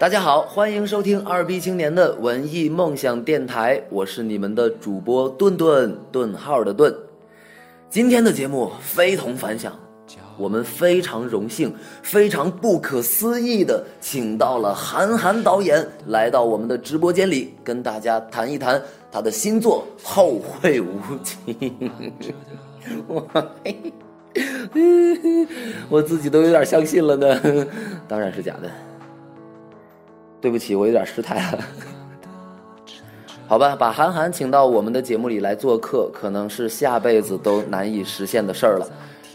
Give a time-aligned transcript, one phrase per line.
[0.00, 6.90] 大家好，欢迎收听二 B 青年的文艺梦想电台，我是你们的主播顿顿顿号的顿。
[7.90, 9.78] 今天的节目非同凡响，
[10.38, 18.82] 我们非常荣幸、非常不可思议的请到了韩寒导演来到我们的直播间里，跟大家谈一谈
[19.12, 21.36] 他的新作《后会无期》。
[23.06, 23.22] 我，
[25.90, 27.66] 我自己都有点相信了呢，
[28.08, 28.89] 当然是假的。
[30.40, 31.64] 对不起，我有点失态了。
[33.46, 38.88] 好吧，把韩寒请到我们的节目里来做客，可能是下辈子都难以实现的事儿了。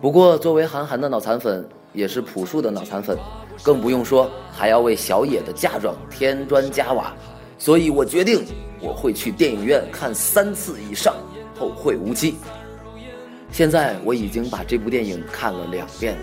[0.00, 3.18] 不过，作为韩寒的脑残粉，也是朴树的脑残粉，
[3.62, 7.12] 更不用说还要为小野的嫁妆添砖加瓦。
[7.58, 8.44] 所以我决定，
[8.80, 11.14] 我会去电影院看三次以上
[11.58, 12.32] 《后会无期》。
[13.50, 16.20] 现在我已经把这部电影看了两遍了。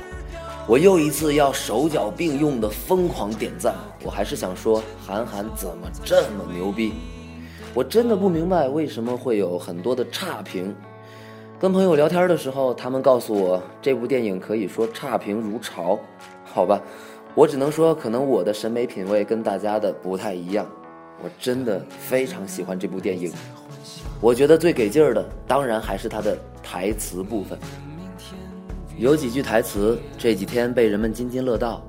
[0.65, 6.93] 我又一次要手脚并用的疯狂点赞，我还是想说，韩寒怎么这么牛逼？
[7.73, 10.73] 我真的不明白为什么会有很多的差评。
[11.59, 15.99] 跟朋友聊天的时候，他们告诉我这部电影可以说差评如潮。
[16.45, 16.81] 好吧，
[17.35, 20.65] 我只能说，可能我的审美品味跟大家的不太一样。
[21.21, 23.33] 我真的非常喜欢这部电影，
[24.21, 27.59] 我觉得最给劲儿的，当然还是它的台词部分。
[28.97, 31.81] 有几句台词这几天被人们津津乐道，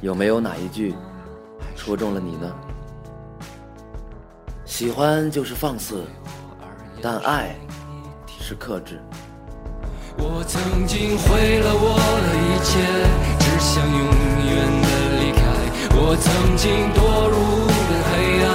[0.00, 0.94] 有没有哪一句
[1.76, 2.52] 戳中了你呢？
[4.64, 6.04] 喜欢就是放肆，
[7.02, 7.54] 但爱
[8.40, 9.00] 是克制。
[10.16, 12.80] 我曾经毁了我的一切，
[13.40, 14.88] 只想永远的
[15.20, 15.42] 离开。
[15.96, 16.98] 我曾经堕
[17.28, 17.36] 入
[17.90, 18.12] 的黑
[18.44, 18.48] 暗，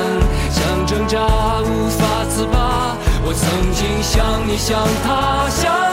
[0.49, 1.19] 想挣扎
[1.61, 2.97] 无法自拔。
[3.21, 3.43] 我曾
[3.73, 5.88] 经像你，像他，像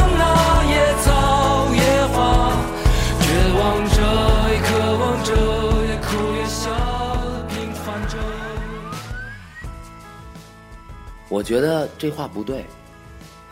[11.37, 12.65] 我觉得这话不对，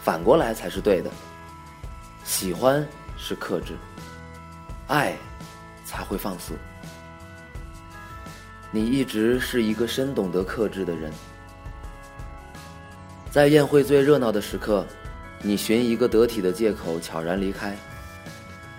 [0.03, 1.11] 反过来才是对的。
[2.25, 2.83] 喜欢
[3.15, 3.77] 是克制，
[4.87, 5.15] 爱
[5.85, 6.55] 才会放肆。
[8.71, 11.13] 你一直是一个深懂得克制的人，
[13.31, 14.87] 在宴会最热闹的时刻，
[15.43, 17.77] 你寻一个得体的借口悄然离开，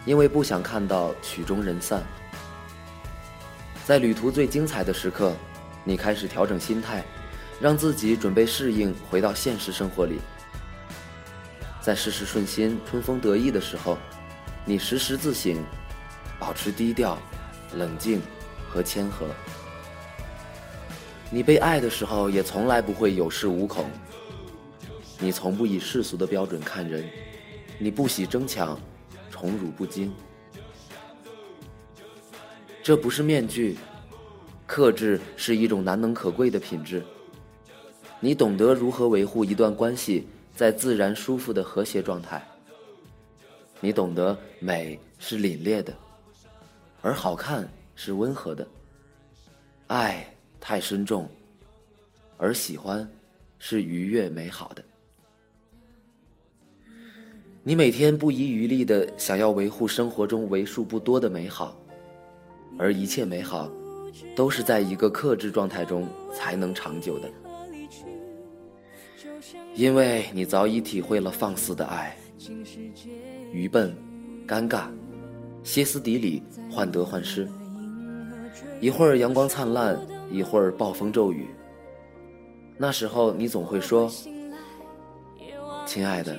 [0.06, 2.02] 因为不想看到曲终人散。
[3.86, 5.32] 在旅途最精彩的时刻，
[5.84, 7.06] 你开始调整心态。
[7.60, 10.20] 让自己准备适应回到现实生活里，
[11.82, 13.98] 在事事顺心、春风得意的时候，
[14.66, 15.64] 你时时自省，
[16.38, 17.18] 保持低调、
[17.76, 18.22] 冷静
[18.70, 19.28] 和谦和。
[21.32, 23.90] 你被爱的时候，也从来不会有恃无恐。
[25.18, 27.10] 你从不以世俗的标准看人，
[27.80, 28.78] 你不喜争抢，
[29.32, 30.14] 宠辱不惊。
[32.84, 33.78] 这不是面具，
[34.68, 37.04] 克制是一种难能可贵的品质。
[38.20, 42.46] 你懂得如何维护一段关系在自然舒服的和谐状态。
[43.82, 45.94] 你懂得美是凛冽的，
[47.02, 48.66] 而好看是温和的。
[49.88, 50.26] 爱
[50.60, 51.30] 太深重，
[52.38, 53.08] 而喜欢
[53.60, 54.84] 是愉悦美好的。
[57.62, 61.78] 你每天不遗余力的想要维护生活中为数不多的美好，
[62.80, 63.70] 而一切美好，
[64.36, 67.30] 都是在一个克制状态中才能长久的。
[69.76, 72.18] 因为你早已体会了放肆的爱，
[73.52, 73.94] 愚笨、
[74.48, 74.86] 尴尬、
[75.64, 76.42] 歇斯底里、
[76.72, 77.46] 患得患失，
[78.80, 80.00] 一会儿阳光灿烂，
[80.32, 81.46] 一会儿暴风骤雨。
[82.78, 84.10] 那时候你总会说
[85.86, 86.38] ：“亲爱的，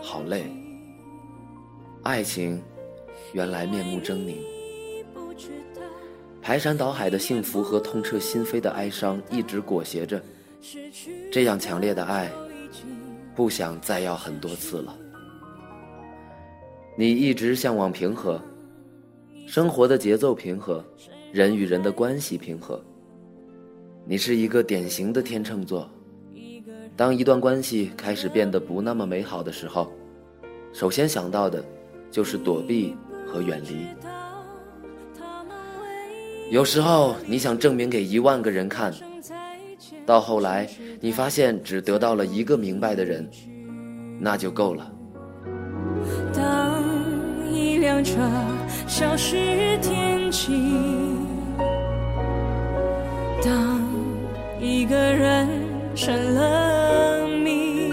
[0.00, 0.44] 好累。”
[2.02, 2.60] 爱情
[3.34, 4.36] 原来面目狰狞，
[6.40, 10.22] 排山倒海的幸福和痛彻心扉的哀伤一直裹挟着，
[11.30, 12.32] 这样强烈的爱。
[13.34, 14.96] 不想再要很多次了。
[16.96, 18.40] 你一直向往平和，
[19.46, 20.84] 生活的节奏平和，
[21.32, 22.82] 人与人的关系平和。
[24.04, 25.88] 你是一个典型的天秤座。
[26.94, 29.90] 当一段关系开始变得不那么美好的时候，
[30.72, 31.64] 首先想到的，
[32.10, 32.94] 就是躲避
[33.26, 33.86] 和远离。
[36.50, 38.92] 有时候你想证明给一万个人看。
[40.04, 40.68] 到后来，
[41.00, 43.28] 你发现只得到了一个明白的人，
[44.18, 44.90] 那就够了。
[46.34, 46.82] 当
[47.50, 48.14] 一辆车
[48.86, 50.52] 消失天际，
[53.44, 53.80] 当
[54.60, 55.48] 一个人
[55.94, 57.92] 成了谜，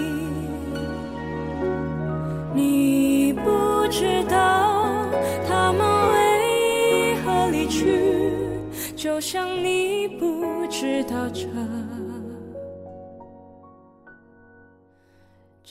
[2.55, 4.85] 你不知道
[5.47, 8.31] 他们为何离去。
[8.95, 11.47] 就像你不知道这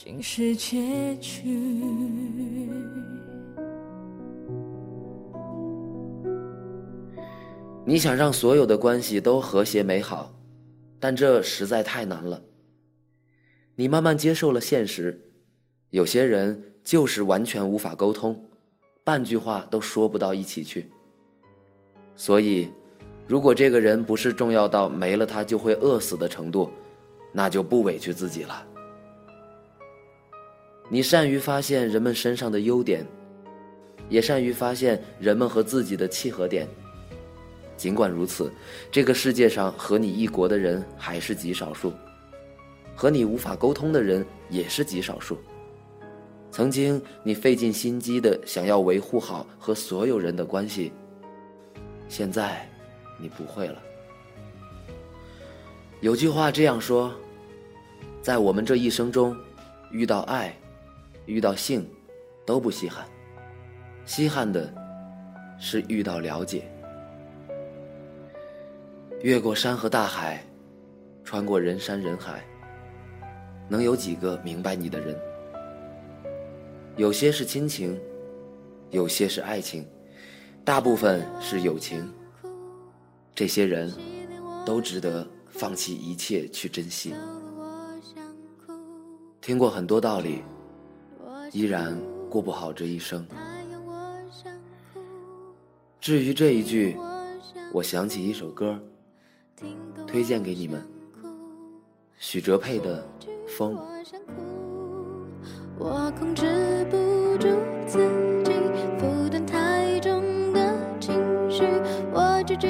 [0.01, 1.49] 竟是结局。
[7.85, 10.33] 你想让所有的关系都和谐美好，
[11.01, 12.41] 但这实在太难了。
[13.75, 15.21] 你慢慢接受了现实，
[15.89, 18.41] 有些人就是完全无法沟通，
[19.03, 20.89] 半句话都说不到一起去。
[22.15, 22.71] 所以，
[23.27, 26.71] 如果这个人不是重要到没了他就会饿死的程度，
[27.33, 28.65] 那就不委屈自己了。
[30.89, 33.05] 你善于发现人们身上的优点，
[34.09, 36.67] 也善于发现人们和自己的契合点。
[37.77, 38.51] 尽管如此，
[38.91, 41.93] 这个世界上和你一国的人还是极少数，
[42.95, 45.37] 和你无法沟通的人也是极少数。
[46.51, 50.91] 曾经你费尽心机的想要维护好和所有人的关系，
[52.09, 52.67] 现在
[53.19, 53.81] 你不会了。
[56.01, 57.13] 有句话这样说：
[58.21, 59.37] 在我们这一生中，
[59.91, 60.53] 遇到爱，
[61.29, 61.87] 遇到性，
[62.43, 63.05] 都不稀罕，
[64.03, 64.73] 稀罕的
[65.59, 66.67] 是遇到了解。
[69.21, 70.43] 越过山和大海，
[71.23, 72.43] 穿过人山人海，
[73.67, 75.15] 能有几个明白你的人？
[76.97, 77.95] 有些是亲情，
[78.89, 79.87] 有些是爱情，
[80.65, 82.11] 大部分是友情。
[83.35, 83.93] 这些人，
[84.65, 87.13] 都值得放弃一切去珍惜。
[89.39, 90.43] 听过很多道理，
[91.51, 91.97] 依然
[92.29, 93.25] 过不好这一生。
[95.99, 96.97] 至于这一句，
[97.73, 98.79] 我想起一首歌。
[100.07, 100.81] 推荐给你们，
[102.17, 103.05] 许哲佩的
[103.57, 103.75] 《风》。
[105.77, 107.47] 我控制不住
[107.85, 107.99] 自
[108.43, 108.53] 己
[108.97, 110.23] 负担太重
[110.53, 111.13] 的情
[111.49, 111.63] 绪，
[112.11, 112.69] 我拒绝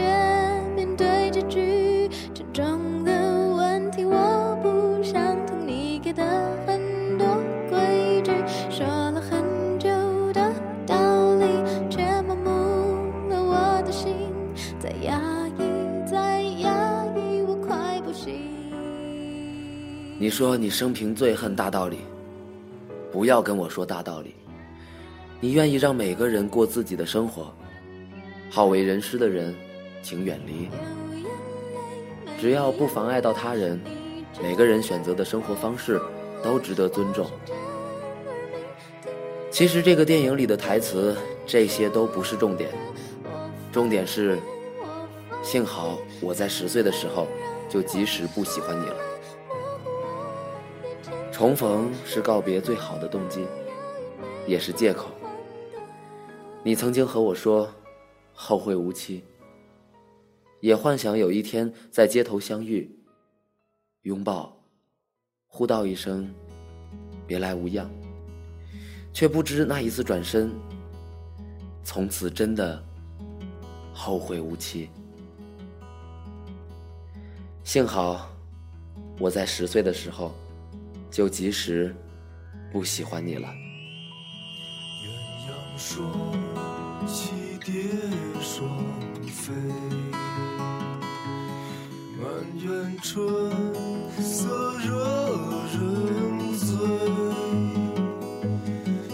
[0.76, 3.12] 面对结局，沉重的
[3.56, 6.24] 问题我不想听你给的
[20.30, 22.02] 你说你生平最恨大道理，
[23.12, 24.36] 不要跟我说大道理。
[25.40, 27.52] 你愿意让每个人过自己的生活，
[28.48, 29.56] 好为人师的人，
[30.04, 30.70] 请远离。
[32.40, 33.82] 只要不妨碍到他人，
[34.40, 36.00] 每个人选择的生活方式
[36.44, 37.26] 都值得尊重。
[39.50, 41.18] 其实这个电影里的台词，
[41.48, 42.70] 这些都不是重点，
[43.72, 44.38] 重点是，
[45.42, 47.26] 幸好我在十岁的时候
[47.68, 48.96] 就及时不喜欢你了。
[51.40, 53.46] 重逢是告别最好的动机，
[54.46, 55.10] 也是借口。
[56.66, 57.74] 你曾经和我说，
[58.34, 59.24] 后会无期，
[60.60, 62.94] 也幻想有一天在街头相遇，
[64.02, 64.54] 拥抱，
[65.48, 66.30] 互道一声
[67.26, 67.90] “别来无恙”，
[69.14, 70.52] 却不知那一次转身，
[71.86, 72.84] 从此真的
[73.94, 74.90] 后会无期。
[77.64, 78.30] 幸好
[79.18, 80.34] 我在十岁的时候。
[81.12, 81.96] 就及时
[82.72, 83.48] 不喜欢你了。
[85.04, 85.10] 鸳
[85.48, 86.12] 鸯双
[87.08, 87.32] 栖
[87.66, 87.74] 蝶
[88.42, 88.70] 双
[89.28, 89.54] 飞，
[92.18, 92.24] 满
[92.64, 93.18] 园春
[94.22, 94.48] 色
[94.80, 94.88] 惹
[95.74, 95.78] 人
[96.58, 96.68] 醉。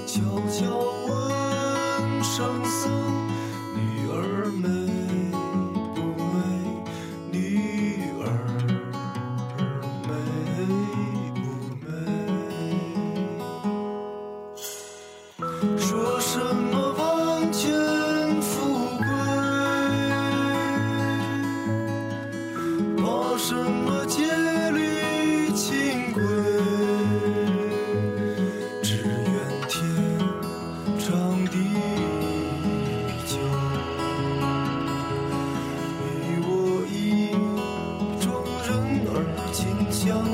[0.06, 0.64] 悄悄
[1.08, 1.14] 问
[2.24, 2.64] 圣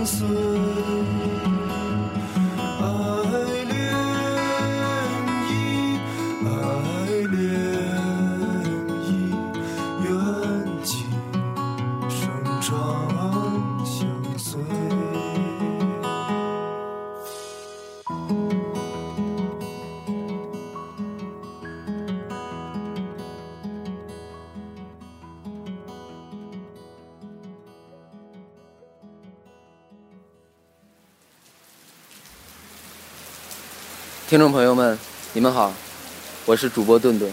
[0.05, 0.60] 思。
[34.31, 34.97] 听众朋友们，
[35.33, 35.73] 你们好，
[36.45, 37.29] 我是主播顿顿。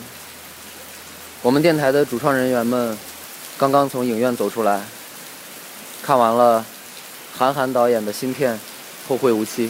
[1.42, 2.98] 我们电台的主创人员们
[3.56, 4.82] 刚刚从影院走出来，
[6.02, 6.66] 看完了
[7.32, 8.54] 韩寒导演的新片
[9.08, 9.68] 《后会无期》。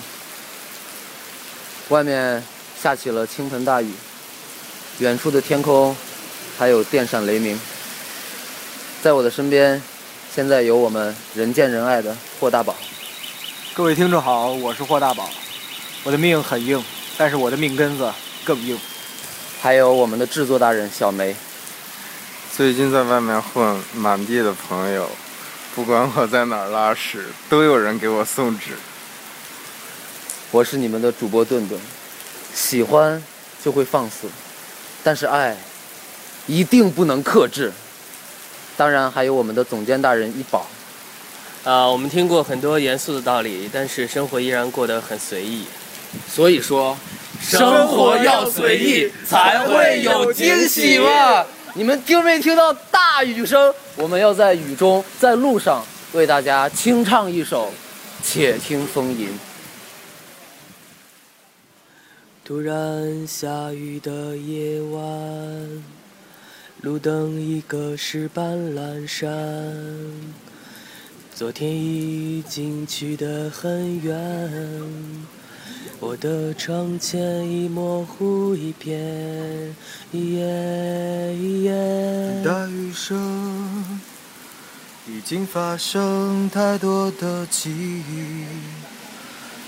[1.91, 2.43] 外面
[2.81, 3.93] 下起了倾盆大雨，
[5.01, 5.95] 远处的天空
[6.57, 7.61] 还有电闪雷鸣。
[9.03, 9.83] 在我的身边，
[10.35, 12.75] 现在有我们人见人爱的霍大宝。
[13.75, 15.29] 各位听众好，我是霍大宝。
[16.05, 16.83] 我的命很硬，
[17.19, 18.11] 但是我的命根子
[18.45, 18.79] 更硬。
[19.61, 21.35] 还有我们的制作大人小梅。
[22.57, 25.11] 最近在外面混，满地的朋友，
[25.75, 28.71] 不管我在哪儿拉屎，都有人给我送纸。
[30.53, 31.79] 我是你们的主播顿顿，
[32.55, 33.23] 喜欢
[33.63, 34.29] 就会放肆，
[35.03, 35.57] 但是爱
[36.47, 37.73] 一定不能克制。
[38.77, 40.67] 当然还有我们的总监大人一宝。
[41.65, 45.67] 啊，我们听过很多严肃的道理，但是生活依然过得很随意。
[46.29, 46.97] 所以说，
[47.41, 51.45] 生活要随意，才会有惊喜嘛！
[51.75, 53.73] 你们听没听到大雨声？
[53.97, 57.67] 我们要在雨中，在路上为大家清唱一首
[58.23, 59.29] 《且听风吟》。
[62.45, 65.83] 突然下雨的夜晚，
[66.81, 69.29] 路灯一个是斑斓闪，
[71.35, 74.17] 昨天已经去得很远，
[76.01, 79.75] 我的窗前已模糊一片。
[82.45, 83.85] 大雨声
[85.09, 88.45] 已经发生太多的记忆。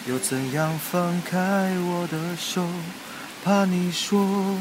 [0.08, 1.38] 又怎样放开
[1.78, 2.64] 我的手？
[3.42, 4.56] 怕你说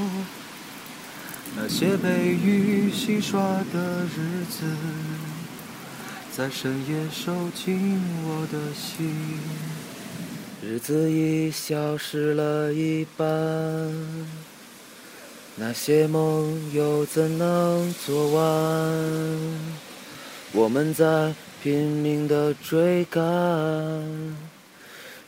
[1.56, 3.42] 那些被雨洗刷
[3.74, 4.66] 的日子，
[6.36, 9.40] 在深夜收进我的心。
[10.62, 13.26] 日子已消失了一半，
[15.56, 18.44] 那些梦又怎能做完？
[20.52, 23.24] 我们在拼命的追赶。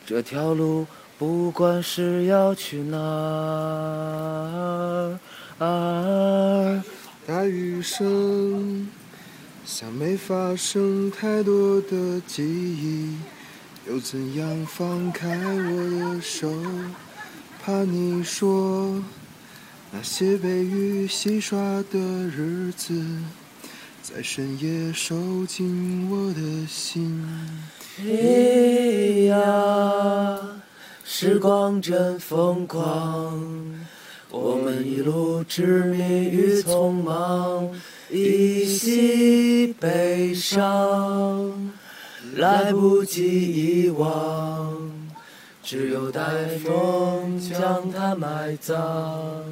[0.04, 0.86] 这条路
[1.18, 2.98] 不管是要去哪
[5.58, 6.82] 儿，
[7.26, 8.86] 大雨声
[9.64, 13.16] 像没发生太多的记忆，
[13.88, 16.48] 又怎样放开我的手？
[17.64, 19.02] 怕你说
[19.92, 21.58] 那些被雨洗刷
[21.90, 23.00] 的日子，
[24.02, 27.24] 在深夜收紧我的心。
[28.00, 30.38] 咿呀，
[31.04, 33.40] 时光真疯狂，
[34.30, 37.70] 我们一路执迷与匆忙，
[38.10, 41.70] 一袭悲伤，
[42.36, 44.90] 来不及遗忘，
[45.62, 46.22] 只有待
[46.64, 49.44] 风将它埋葬。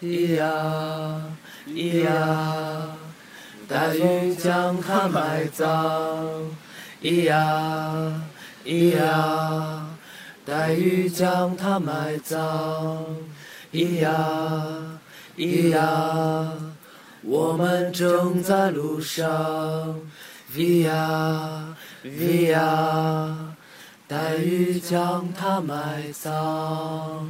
[0.00, 1.20] 咿呀，
[1.66, 2.96] 咿呀，
[3.66, 6.46] 待雨将它埋葬。
[7.02, 8.22] 咿呀
[8.64, 9.86] 咿呀，
[10.46, 13.04] 待雨将它埋葬。
[13.72, 15.00] 咿呀
[15.36, 16.52] 咿呀，
[17.22, 20.00] 我们正在路上。
[20.54, 21.64] Via
[22.04, 23.34] Via，
[24.08, 27.28] 黛玉将它埋葬。